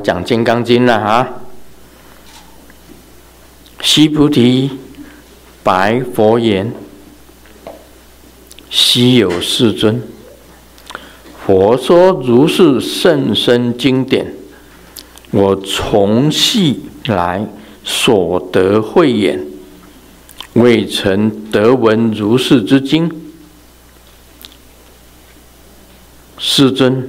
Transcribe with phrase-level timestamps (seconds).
[0.00, 1.28] 讲《金刚经》了哈！
[3.80, 4.70] 须菩提，
[5.62, 6.72] 白佛言
[8.68, 10.02] ：“希有世尊，
[11.46, 14.34] 佛说如是甚深经典，
[15.30, 17.46] 我从昔来
[17.84, 19.46] 所得慧眼，
[20.54, 23.10] 未曾得闻如是之经。
[26.36, 27.08] 世尊，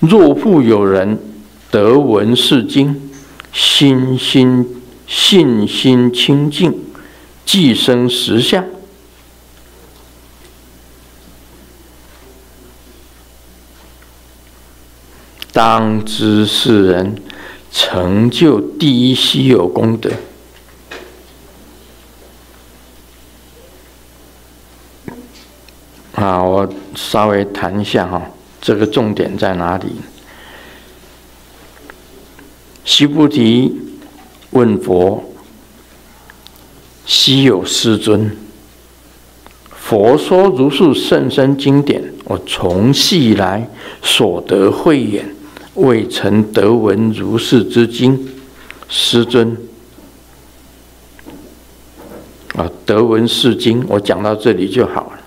[0.00, 1.18] 若复有人。”
[1.72, 3.10] 得闻是经，
[3.50, 6.84] 心心信心清净，
[7.46, 8.62] 即生实相。
[15.50, 17.16] 当知是人
[17.72, 20.10] 成就第一稀有功德。
[26.16, 28.20] 啊，我稍微谈一下哈，
[28.60, 29.96] 这个重点在哪里？
[32.94, 33.74] 须菩提
[34.50, 35.24] 问佛
[37.06, 38.36] ：“希有师尊，
[39.70, 43.66] 佛说如是甚深经典，我从昔以来
[44.02, 45.34] 所得慧眼，
[45.72, 48.28] 未曾得闻如是之经。
[48.90, 49.56] 师尊，
[52.56, 55.20] 啊，得闻是经，我讲到这里就好了。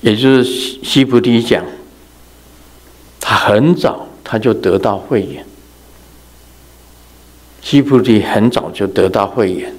[0.00, 0.44] 也就是
[0.82, 1.64] 西菩提讲，
[3.20, 5.46] 他很早他就得到慧眼。”
[7.68, 9.74] 西菩提很早就得到慧眼，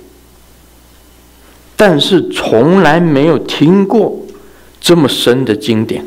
[1.78, 4.26] 但是从来没有听过
[4.82, 6.04] 这么深的经典。《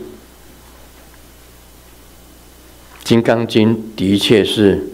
[3.03, 4.87] 金刚经》的确是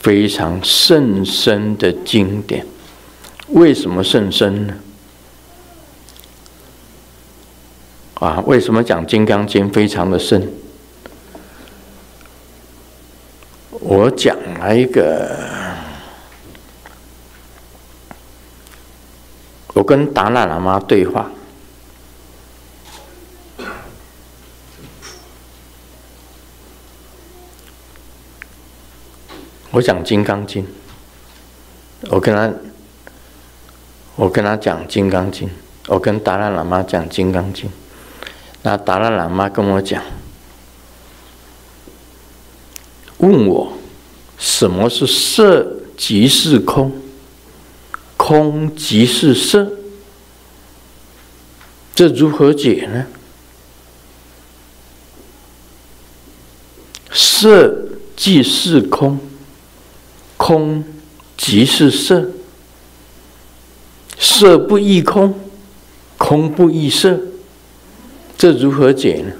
[0.00, 2.66] 非常甚深的经典。
[3.50, 4.74] 为什么甚深呢？
[8.14, 10.50] 啊，为什么讲《金刚经》非常的深？
[13.70, 15.64] 我讲了一个。
[19.76, 21.30] 我跟达赖喇嘛对话，
[29.70, 30.64] 我讲《金刚经》，
[32.08, 32.50] 我跟他，
[34.14, 35.46] 我跟他讲《金刚经》，
[35.88, 37.68] 我跟达赖喇嘛讲《金刚经》，
[38.62, 40.02] 那达赖喇嘛跟我讲，
[43.18, 43.74] 问我
[44.38, 45.66] 什么是色
[45.98, 46.90] 即是空。
[48.28, 49.70] 空即是色，
[51.94, 53.06] 这如何解呢？
[57.12, 59.20] 色即是空，
[60.36, 60.84] 空
[61.36, 62.32] 即是色，
[64.18, 65.32] 色不异空，
[66.18, 67.20] 空不异色，
[68.36, 69.32] 这如何解呢？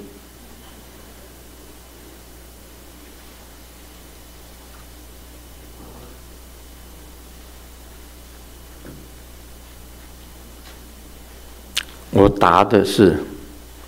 [12.48, 13.24] 答的是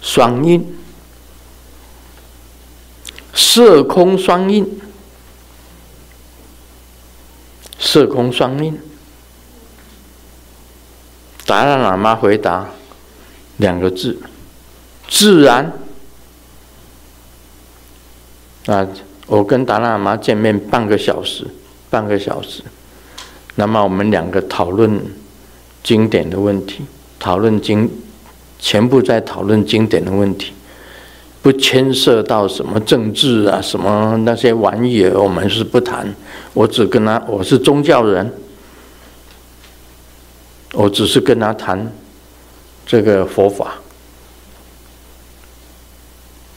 [0.03, 0.67] 双印，
[3.33, 4.81] 色空双印，
[7.79, 8.77] 色空双印。
[11.47, 12.69] 达赖喇嘛回答
[13.59, 14.21] 两个字：
[15.09, 15.73] 自然。
[18.67, 18.85] 啊，
[19.29, 21.47] 我跟达赖喇嘛见面半个小时，
[21.89, 22.65] 半个小时，
[23.55, 25.01] 那么我们两个讨论
[25.85, 26.85] 经典的问题，
[27.21, 27.89] 讨论经。
[28.59, 30.53] 全部在讨论经典的问题，
[31.41, 36.13] 不牵涉到什么政治啊、什么那些玩意儿，我们是不谈。
[36.53, 38.33] 我只跟他，我是宗教人，
[40.73, 41.93] 我只是跟他谈
[42.85, 43.75] 这个佛法。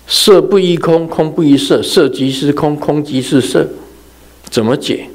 [0.07, 3.67] 色不异空，空不异色，色即是空，空即是色，
[4.49, 5.07] 怎么解？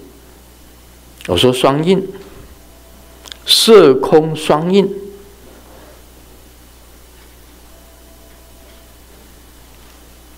[1.26, 2.02] 我说双印，
[3.44, 4.88] 色空双印。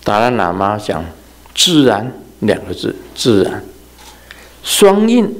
[0.09, 1.05] 达赖喇嘛讲
[1.53, 2.11] “自然”
[2.41, 3.63] 两个字，“自然”
[4.63, 5.31] 双印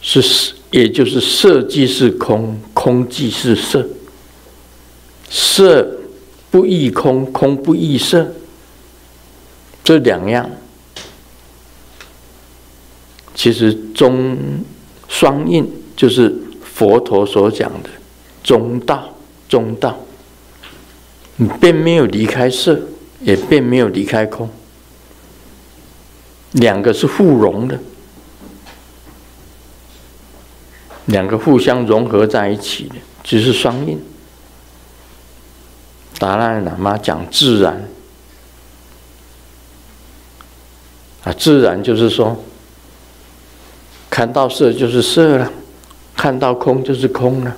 [0.00, 3.86] 是，也就是色即是空，空即是色，
[5.28, 5.86] 色
[6.50, 8.32] 不异空，空不异色，
[9.84, 10.50] 这两样。
[13.34, 14.38] 其实中
[15.06, 17.90] 双印就是佛陀所讲的
[18.42, 19.14] 中道，
[19.50, 20.00] 中道，
[21.36, 22.80] 你并没有离开色。
[23.22, 24.48] 也并没有离开空，
[26.52, 27.78] 两个是互融的，
[31.06, 34.00] 两个互相融合在一起的，只是双印。
[36.18, 37.88] 达赖喇嘛讲自然，
[41.24, 42.44] 啊，自然就是说，
[44.08, 45.52] 看到色就是色了，
[46.14, 47.56] 看到空就是空了。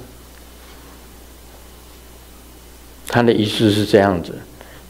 [3.06, 4.38] 他的意思是这样子，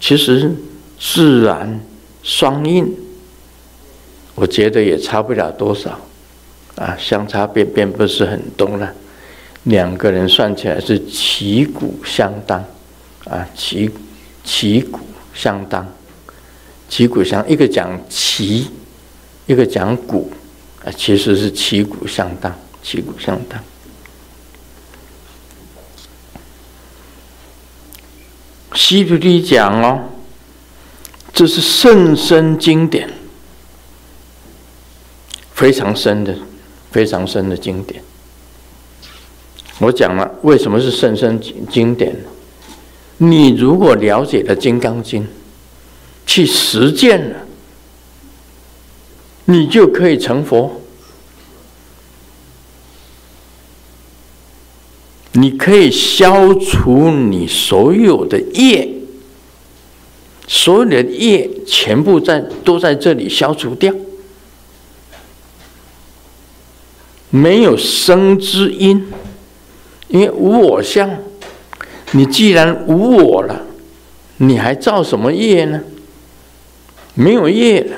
[0.06, 0.54] 其实
[1.00, 1.80] 自然
[2.22, 2.94] 双印，
[4.34, 5.98] 我觉得也差不了多少，
[6.74, 8.92] 啊，相差并并不是很多了。
[9.62, 12.62] 两个人算起来是旗鼓相当，
[13.30, 13.90] 啊，旗
[14.44, 15.00] 旗鼓
[15.32, 15.90] 相当，
[16.86, 18.68] 旗鼓相一个讲旗，
[19.46, 20.30] 一个讲鼓，
[20.84, 23.58] 啊，其实是旗鼓相当，旗鼓相当。
[28.74, 30.00] 西菩提讲哦，
[31.32, 33.08] 这是甚深经典，
[35.52, 36.36] 非常深的，
[36.90, 38.02] 非常深的经典。
[39.78, 41.40] 我讲了，为什么是甚深
[41.70, 42.16] 经典？
[43.18, 45.22] 你如果了解了《金刚经》，
[46.26, 47.36] 去实践了，
[49.44, 50.80] 你就可以成佛。
[55.36, 58.88] 你可以消除你所有的业，
[60.46, 63.92] 所有的业全部在都在这里消除掉，
[67.30, 69.12] 没有生之因。
[70.06, 71.10] 因为无我相，
[72.12, 73.64] 你既然无我了，
[74.36, 75.82] 你还造什么业呢？
[77.14, 77.96] 没有业了，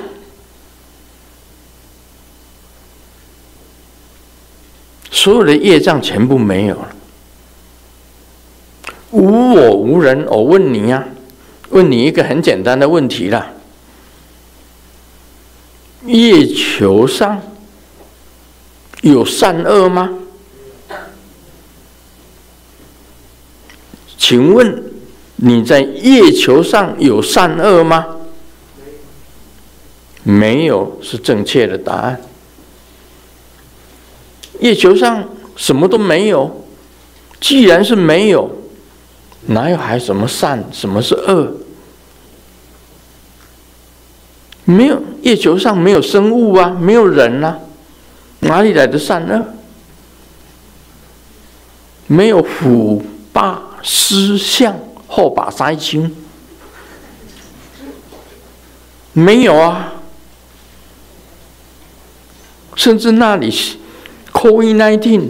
[5.11, 6.95] 所有的业障全部没有了。
[9.11, 11.07] 无我无人，我问你呀、
[11.69, 13.53] 问你一个很简单的问题啦：
[16.05, 17.41] 月球上
[19.01, 20.09] 有善恶吗？
[24.17, 24.83] 请问
[25.37, 28.05] 你在月球上有善恶吗？
[30.23, 32.19] 没有，是正确的答案。
[34.59, 36.65] 月球上什么都没有，
[37.39, 38.51] 既然是没有，
[39.45, 40.63] 哪有还什么善？
[40.71, 41.53] 什么是恶？
[44.65, 47.59] 没有，月球上没有生物啊，没有人啊，
[48.39, 49.45] 哪里来的善恶？
[52.07, 53.63] 没有虎霸。
[53.83, 54.75] 狮象
[55.07, 56.13] 后把腮青，
[59.13, 59.93] 没有啊，
[62.75, 63.49] 甚至那里
[64.33, 65.29] COVID-19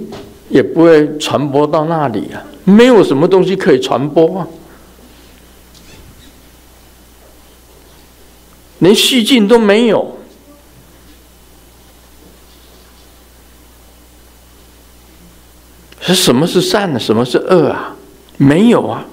[0.49, 4.47] 也不会传播到那里啊，没有什么东西可以传播啊，
[8.79, 10.17] 连细菌都没有。
[16.01, 16.99] 是什么是善呢？
[16.99, 17.95] 什么是恶啊？
[18.35, 19.05] 没有啊！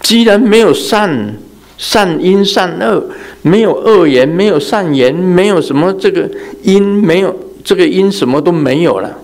[0.00, 1.36] 既然没有善
[1.78, 3.10] 善因善恶，
[3.42, 6.28] 没有恶言，没有善言，没有什么这个
[6.62, 9.23] 因，没有这个因，什么都没有了。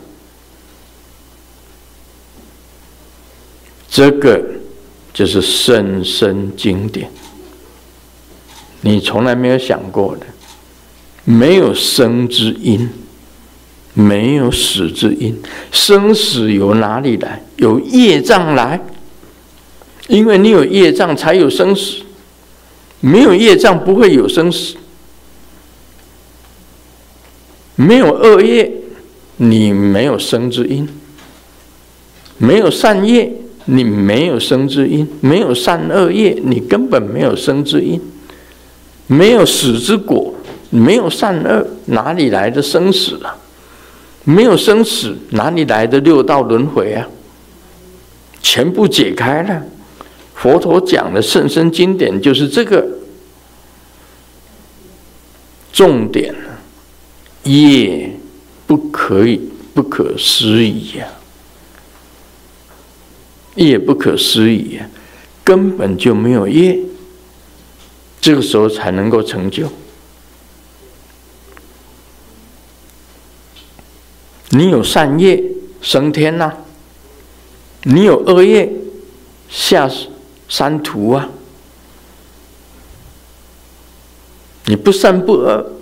[3.91, 4.43] 这个
[5.13, 7.11] 就是甚深经典，
[8.83, 10.27] 你从来没有想过的，
[11.25, 12.89] 没有生之因。
[13.93, 15.37] 没有死之因，
[15.73, 17.43] 生死由哪里来？
[17.57, 18.81] 由业障来。
[20.07, 21.97] 因为你有业障，才有生死。
[23.01, 24.77] 没有业障，不会有生死。
[27.75, 28.71] 没有恶业，
[29.39, 30.87] 你没有生之因；
[32.39, 33.33] 没有善业，
[33.71, 38.01] 你没有生之因；没有善恶业，你根本没有生之因。
[39.07, 40.35] 没有死之果，
[40.71, 43.37] 没有善恶，哪里来的生死啊？
[44.25, 47.09] 没有生死，哪里来的六道轮回啊？
[48.43, 49.63] 全部解开了。
[50.35, 52.87] 佛陀讲的甚深经典就是这个
[55.73, 56.35] 重点，
[57.45, 58.11] 业
[58.67, 59.41] 不可以
[59.75, 61.07] 不可思议呀，
[63.57, 64.81] 业不可思议，
[65.43, 66.79] 根本就没有业，
[68.21, 69.69] 这个时候才能够成就。
[74.51, 75.43] 你有善业
[75.81, 76.53] 升天呐、
[77.85, 78.73] 你有恶业
[79.49, 79.91] 下
[80.49, 81.29] 三途啊。
[84.67, 85.73] 你不善不恶，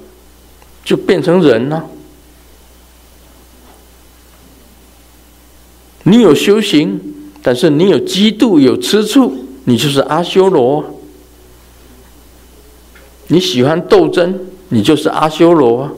[0.82, 1.84] 就变成人了、啊。
[6.04, 7.07] 你有修行，
[7.42, 9.32] 但是你有嫉妒有吃醋，
[9.64, 10.84] 你就是阿修罗。
[13.28, 14.38] 你喜欢斗争，
[14.70, 15.96] 你就是阿修罗。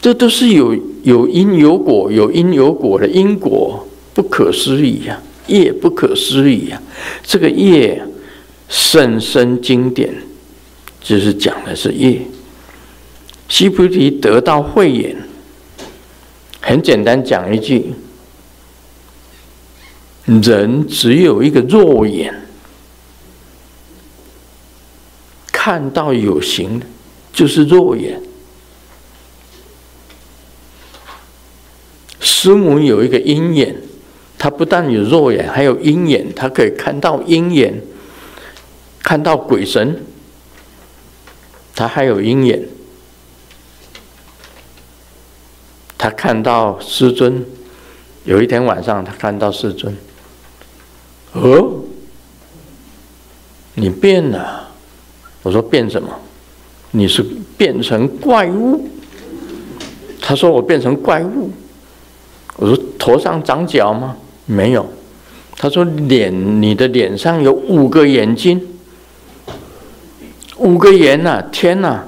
[0.00, 6.82] 这都是有有因有果，有因有果的因果不可思议呀、业不可思议呀、
[7.22, 8.02] 这个业
[8.68, 10.12] 甚深经典，
[11.00, 12.20] 就是讲的是业。
[13.48, 15.16] 西菩提得到慧眼，
[16.60, 17.92] 很简单讲一句：
[20.40, 22.34] 人只有一个肉眼，
[25.52, 26.86] 看到有形的，
[27.32, 28.20] 就是肉眼。
[32.20, 33.76] 师母有一个鹰眼，
[34.38, 37.80] 他不但有肉眼，还有鹰眼，他可以看到鹰眼，
[39.00, 40.02] 看到鬼神，
[41.74, 42.66] 他还有鹰眼。
[45.96, 47.46] 他看到师尊，
[48.24, 49.96] 有一天晚上，他看到师尊。
[51.32, 51.80] 哦，
[53.74, 54.68] 你变了。
[55.42, 56.08] 我说变什么？
[56.90, 57.24] 你是
[57.56, 58.86] 变成怪物。
[60.20, 61.50] 他说我变成怪物。
[62.56, 64.16] 我说头上长角吗？
[64.46, 64.86] 没有。
[65.56, 68.60] 他说脸，你的脸上有五个眼睛，
[70.58, 71.42] 五个眼呐！
[71.50, 72.02] 天呐！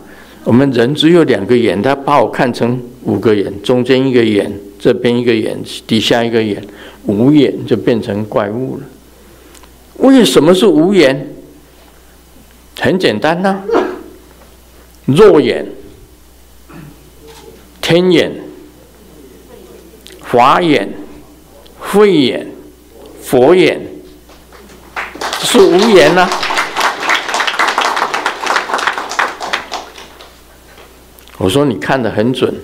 [0.45, 2.81] 我们人只有两个眼，他把我看成。
[3.05, 6.63] 五个眼，中间一个眼，这边一个眼，底下一个眼，
[7.05, 8.83] 五眼就变成怪物了。
[10.05, 11.35] 为什么是无眼？
[12.79, 13.81] 很简单呐、啊，
[15.07, 15.67] 肉眼、
[17.81, 18.31] 天眼、
[20.21, 20.93] 法眼、
[21.79, 22.47] 慧眼、
[23.23, 23.81] 佛眼，
[25.41, 26.29] 是无眼呐、
[31.39, 32.55] 我说你看得很准。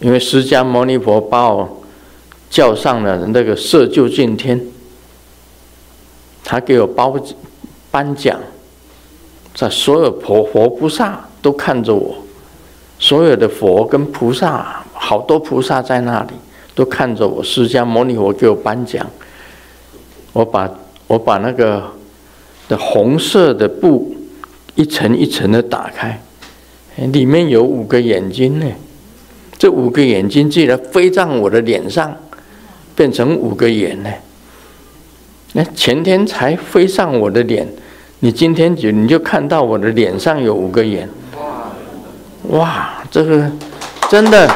[0.00, 1.84] 因为释迦牟尼佛把我
[2.48, 4.60] 叫上了那个色究竟天，
[6.50, 7.16] 他给我包
[7.92, 8.36] 颁奖，
[9.54, 12.12] 在所有佛佛菩萨都看着我，
[12.98, 16.32] 所有的佛跟菩萨，好多菩萨在那里
[16.74, 17.40] 都看着我。
[17.40, 19.08] 释迦牟尼佛给我颁奖，
[20.32, 20.68] 我把
[21.06, 21.84] 我把那个
[22.68, 24.12] 的红色的布
[24.74, 26.20] 一层一层的打开，
[26.96, 28.66] 里面有五个眼睛呢。
[29.56, 32.12] 这五个眼睛竟然飞在我的脸上，
[32.96, 34.10] 变成五个眼呢？
[35.52, 37.66] 那前天才飞上我的脸，
[38.20, 41.08] 你今天就你就看到我的脸上有五个眼，
[42.48, 43.50] 哇，这个
[44.08, 44.48] 真的，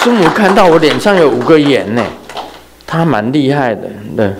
[0.00, 2.04] 师母看到我脸上有五个眼呢，
[2.86, 4.32] 他蛮厉害的，对，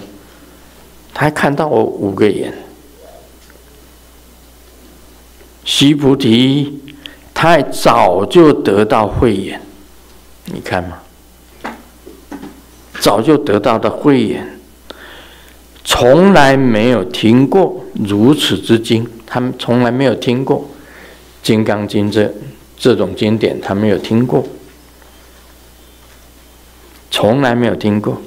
[1.13, 2.53] 他看到我五个眼，
[5.65, 6.83] 须菩提。
[7.41, 9.61] 他早就得到慧眼，
[10.47, 10.99] 你看嘛，
[12.99, 14.58] 早就得到的慧眼，
[15.91, 20.61] 从来没有听过如此之经，他们从来没有听过
[21.43, 22.31] 《金刚经》这
[22.77, 24.47] 这种经典，他没有听过，
[27.11, 28.21] 从来没有听过。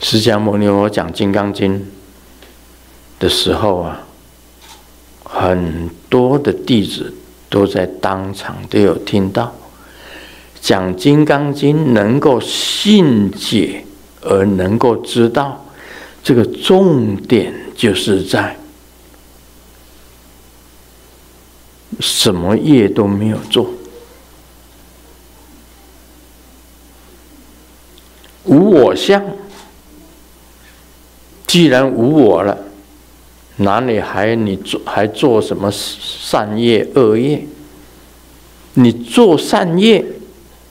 [0.00, 1.80] 释迦牟尼佛讲《金刚经》
[3.18, 4.02] 的时候啊。
[5.28, 7.12] 很多的弟子
[7.50, 9.52] 都在当场都有听到
[10.66, 13.84] 讲《金刚经》，能够信解
[14.20, 15.64] 而能够知道，
[16.24, 18.56] 这个重点就是在
[22.00, 23.70] 什么业都没有做，
[28.46, 29.24] 无我相。
[31.46, 32.58] 既然无我了。
[33.58, 37.46] 哪里还你做还做什么善业恶业？
[38.74, 40.04] 你做善业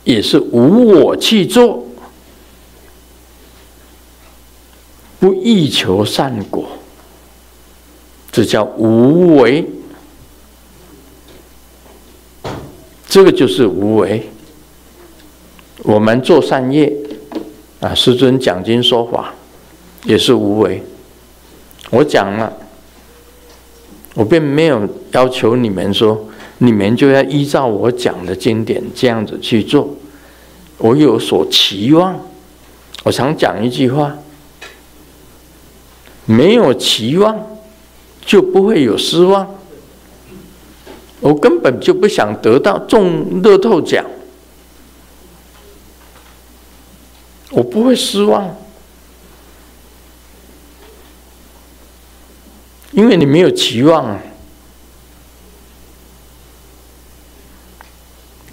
[0.05, 1.85] 也是无我去做，
[5.19, 6.65] 不欲求善果，
[8.31, 9.67] 这叫无为。
[13.09, 14.29] 这个就是无为。
[15.79, 16.91] 我们做善业
[17.81, 19.33] 啊，师尊讲经说法
[20.05, 20.81] 也是无为。
[21.89, 22.53] 我讲了。
[24.13, 26.25] 我并没有要求你们说，
[26.57, 29.95] 你们就要依照我讲的经典这样子去做。
[30.77, 32.19] 我有所期望。
[33.03, 34.17] 我常讲一句话：
[36.25, 37.39] 没有期望，
[38.25, 39.47] 就不会有失望。
[41.19, 44.05] 我根本就不想得到中乐透奖，
[47.51, 48.55] 我不会失望。
[52.91, 54.19] 因为你没有期望啊，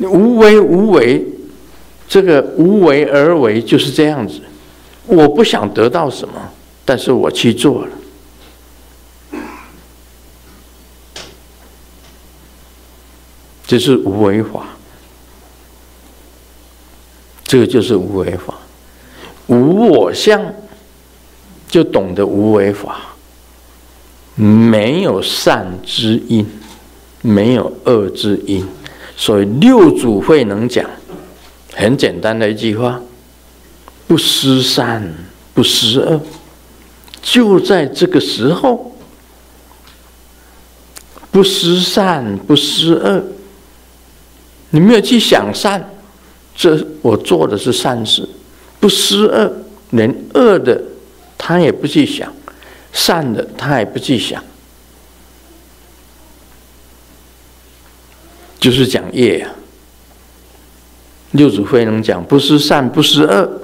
[0.08, 1.24] 无为无为，
[2.08, 4.40] 这个无为而为就是这样子。
[5.06, 6.34] 我不想得到什么，
[6.84, 9.40] 但是我去做了，
[13.66, 14.66] 这是无为法。
[17.44, 18.54] 这个就是无为法，
[19.46, 20.42] 无我相。
[21.68, 23.00] 就懂得无为法，
[24.34, 26.46] 没有善之因，
[27.22, 28.68] 没有恶之因，
[29.16, 30.84] 所以六祖慧能讲，
[31.74, 33.00] 很简单的一句话：
[34.06, 35.12] 不思善，
[35.54, 36.20] 不思恶。
[37.22, 38.96] 就在这个时候，
[41.30, 43.22] 不思善，不思恶。
[44.70, 45.88] 你没有去想善，
[46.56, 48.22] 这我做的是善事；
[48.80, 49.52] 不思恶，
[49.90, 50.82] 连恶的
[51.38, 52.32] 他也不去想，
[52.92, 54.42] 善的他也不去想，
[58.62, 59.50] 就是讲业啊。
[61.32, 63.62] 六祖慧能讲，不思善，不思恶，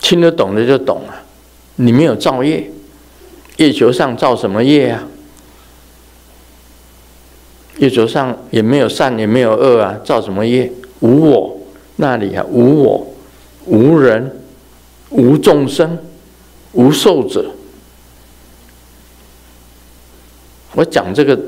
[0.00, 1.22] 听得懂的就懂了。
[1.76, 2.70] 你没有造业，
[3.56, 5.04] 月球上造什么业啊？
[7.78, 10.70] 月球上也没有善，也没有恶啊，造什么业？
[11.00, 11.58] 无我，
[11.96, 13.14] 那里啊，无我，
[13.64, 14.36] 无人，
[15.10, 15.98] 无众生，
[16.72, 17.50] 无寿者。
[20.74, 21.38] 我讲这个，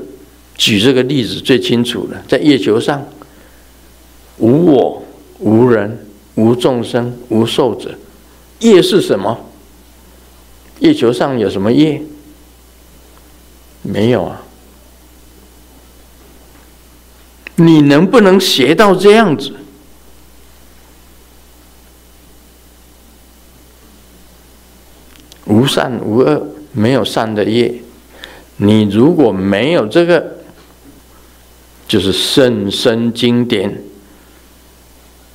[0.57, 3.05] 举这个例子最清楚了，在月球上，
[4.37, 5.03] 无我，
[5.39, 7.93] 无人，无众生，无寿者。
[8.59, 9.39] 业是什么？
[10.79, 12.01] 月球上有什么业？
[13.83, 14.41] 没有啊。
[17.55, 19.51] 你能不能学到这样子？
[25.45, 27.73] 无善无恶，没有善的业。
[28.57, 30.36] 你如果没有这个，
[31.87, 33.81] 就是甚深经典，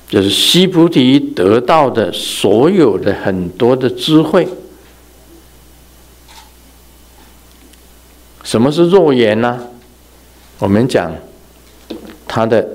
[0.07, 4.47] 就是须菩提得到的所有的很多的智慧。
[8.43, 9.67] 什么是肉眼呢？
[10.59, 11.11] 我们讲
[12.27, 12.67] 他的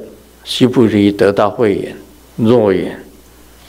[0.43, 1.97] 须菩提得到慧眼，
[2.37, 2.99] 肉眼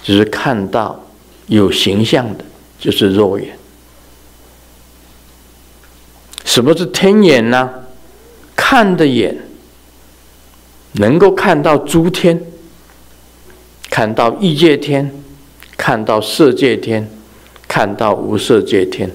[0.02, 1.00] 就是看到
[1.48, 2.44] 有形象的，
[2.80, 3.56] 就是肉眼。
[6.46, 7.70] 什么是天眼呢？
[8.56, 9.38] 看的眼，
[10.94, 12.42] 能够看到诸天，
[13.90, 15.12] 看到异界天，
[15.78, 17.10] 看到色界天，
[17.68, 19.10] 看到无色界天。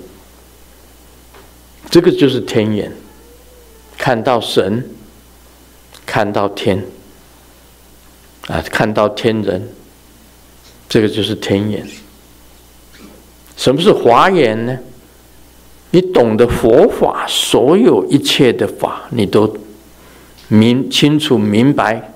[1.90, 2.92] 这个就是天眼，
[3.98, 4.88] 看到神，
[6.04, 6.84] 看到天，
[8.48, 9.68] 啊，看到天人，
[10.88, 11.86] 这个就是天眼。
[13.56, 14.76] 什么是华眼呢？
[15.90, 19.56] 你懂得佛法，所有一切的法，你都
[20.48, 22.12] 明清楚明白，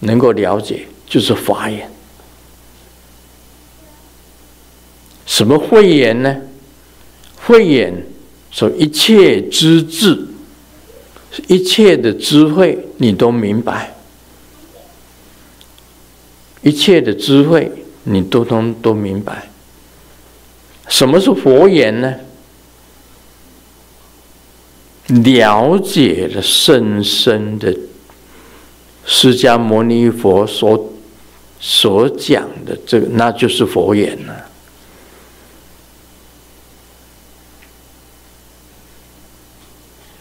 [0.00, 1.90] 能够了解，就是法眼。
[5.26, 6.36] 什么慧眼呢？
[7.36, 8.06] 慧眼。
[8.48, 10.26] 说一切知智，
[11.46, 13.94] 一切的智慧你都明白，
[16.62, 17.70] 一切的智慧
[18.04, 19.50] 你都通都明白。
[20.88, 22.14] 什么是佛眼呢？
[25.08, 27.76] 了解了深深的
[29.04, 30.92] 释迦牟尼佛所
[31.60, 34.34] 所讲的这个，那就是佛眼了。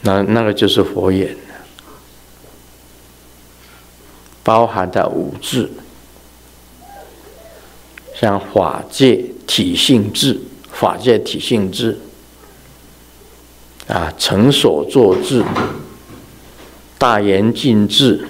[0.02, 1.36] 那那个就是佛眼，
[4.44, 5.68] 包含的五智，
[8.14, 10.40] 像法界体性智、
[10.72, 11.98] 法界体性智，
[13.88, 15.44] 啊，成所作智、
[16.98, 18.28] 大圆镜智、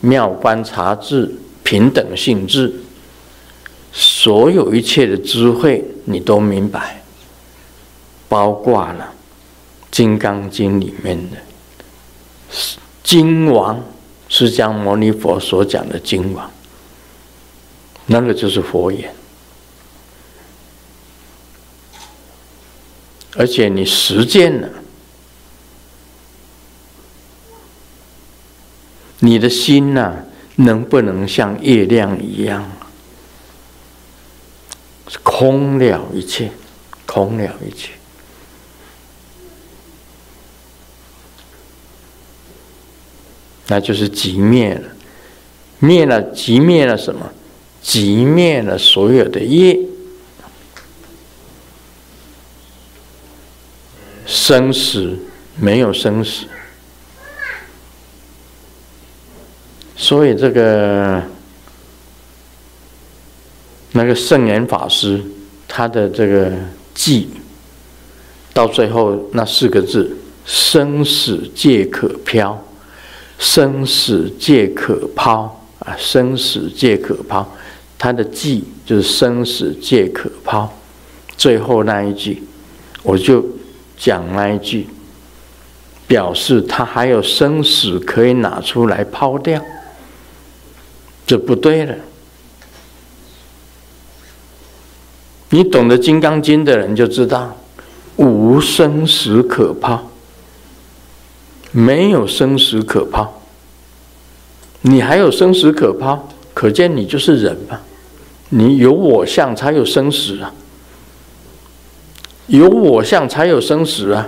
[0.00, 2.74] 妙观察智、平等性智，
[3.92, 7.02] 所有一切的智慧你都明白，
[8.28, 9.14] 包括了。
[9.92, 11.36] 《金刚经》里面的
[13.02, 13.82] 经王
[14.28, 16.48] 释迦牟尼佛所讲的经王，
[18.06, 19.12] 那个就是佛眼。
[23.36, 24.68] 而且你实践了，
[29.20, 30.24] 你的心呐、
[30.56, 32.70] 能不能像月亮一样，
[35.22, 36.50] 空了一切，
[37.06, 37.90] 空了一切。
[43.68, 44.88] 那就是寂灭了，
[45.78, 47.32] 灭了，寂灭了什么？
[47.82, 49.78] 寂灭了所有的业，
[54.50, 55.16] 生死
[55.60, 56.44] 没有生死，
[59.94, 61.22] 所以这个
[63.92, 65.22] 那个圣严法师
[65.68, 66.50] 他的这个
[66.96, 67.26] 偈，
[68.52, 72.60] 到最后那四个字：生死皆可飘。
[73.38, 75.96] 生死皆可抛啊！
[75.96, 77.56] 生死皆可抛，
[77.96, 80.68] 他的偈就是生死皆可抛，
[81.36, 82.42] 最后那一句，
[83.04, 83.42] 我就
[84.00, 84.88] 讲那一句，
[86.08, 89.62] 表示他还有生死可以拿出来抛掉，
[91.26, 91.94] 这不对了。
[95.50, 97.54] 你懂得《金刚经》的人就知道，
[98.16, 100.10] 无生死可抛，
[101.70, 103.42] 没有生死可抛。
[104.80, 107.82] 你还有生死可抛，可见你就是人吧？
[108.48, 110.54] 你有我相才有生死啊，
[112.50, 114.26] 有我相才有生死啊。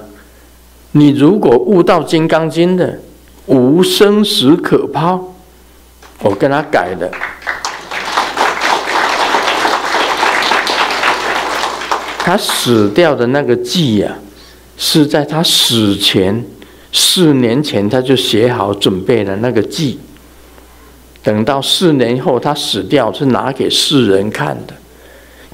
[0.92, 3.00] 你如果悟到《金刚经》的
[3.46, 5.34] 无生死可抛，
[6.20, 7.10] 我跟他改的。
[12.18, 14.22] 他死掉的那个记呀、啊，
[14.78, 16.44] 是在他死前
[16.92, 19.98] 四年前他就写好准备的那个记。
[21.24, 24.74] 等到四年后他死掉，是拿给世人看的，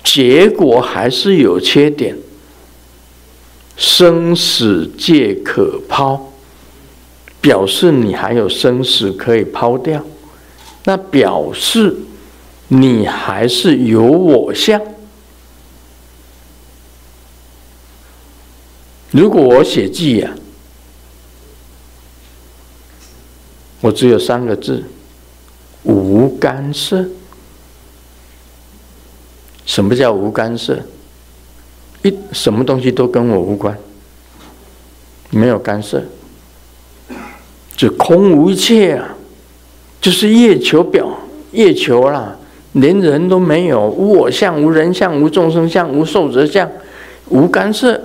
[0.04, 2.14] 结果还是有缺点。
[3.79, 6.33] 生死皆可抛，
[7.41, 10.05] 表示你还有生死可以抛掉，
[10.85, 11.97] 那表示
[12.67, 14.83] 你还是有我相。
[19.12, 20.35] 如果我写记呀，
[23.81, 24.85] 我只有三个字：
[25.85, 27.07] 无干涉。
[29.64, 30.83] 什么叫无干涉？
[32.02, 33.76] 一什么东西都跟我无关，
[35.30, 36.02] 没有干涉，
[37.76, 39.16] 就空无一切啊，
[40.00, 41.08] 就是月球表。
[41.52, 42.37] 月球啦，
[42.72, 46.70] 连人都没有，无我相、无人相、无众生相、无寿者相，
[47.30, 47.98] 无干涉。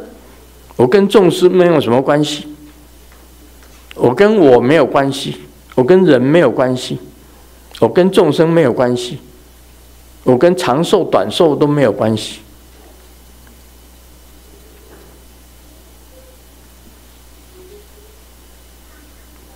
[0.77, 2.47] 我跟众生没有什么关系，
[3.95, 5.35] 我跟我没有关系，
[5.75, 6.97] 我跟人没有关系，
[7.81, 9.19] 我跟众生没有关系，
[10.23, 12.39] 我跟长寿短寿都没有关系。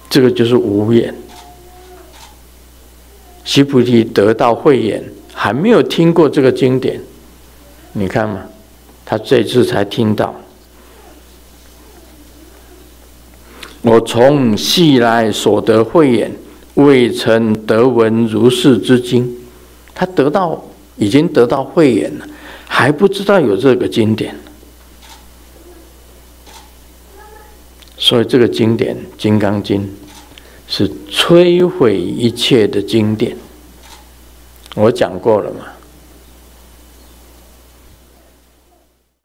[0.10, 1.14] 这个就是无眼。
[3.44, 7.00] 须菩提得到慧眼，还没有听过这个经典，
[7.94, 8.42] 你看嘛，
[9.06, 10.36] 他这次才听到。
[13.82, 16.30] 我从昔来所得慧眼，
[16.74, 19.34] 未曾得闻如是之经。
[19.96, 20.62] 他得到，
[20.98, 22.28] 已经得到慧眼了，
[22.68, 24.36] 还不知道有这个经典。
[27.98, 29.82] 所以这个经典《金刚经》
[30.68, 33.36] 是摧毁一切的经典。
[34.76, 35.77] 我讲过了嘛。